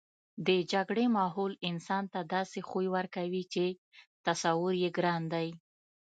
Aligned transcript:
د 0.47 0.49
جګړې 0.71 1.05
ماحول 1.17 1.53
انسان 1.69 2.03
ته 2.13 2.19
داسې 2.35 2.59
خوی 2.69 2.87
ورکوي 2.95 3.43
چې 3.53 3.65
تصور 4.25 4.73
یې 4.83 4.89
ګران 4.97 5.23
دی 5.33 5.47